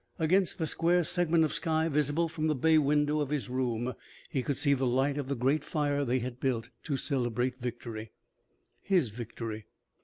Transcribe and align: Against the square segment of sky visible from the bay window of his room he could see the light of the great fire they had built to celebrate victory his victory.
Against 0.17 0.57
the 0.57 0.65
square 0.65 1.03
segment 1.03 1.43
of 1.45 1.53
sky 1.53 1.87
visible 1.87 2.27
from 2.27 2.47
the 2.47 2.55
bay 2.55 2.79
window 2.79 3.19
of 3.19 3.29
his 3.29 3.51
room 3.51 3.93
he 4.31 4.41
could 4.41 4.57
see 4.57 4.73
the 4.73 4.87
light 4.87 5.15
of 5.15 5.27
the 5.27 5.35
great 5.35 5.63
fire 5.63 6.03
they 6.03 6.17
had 6.17 6.39
built 6.39 6.71
to 6.85 6.97
celebrate 6.97 7.61
victory 7.61 8.09
his 8.81 9.11
victory. 9.11 9.67